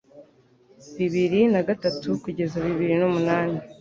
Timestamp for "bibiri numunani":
2.65-3.57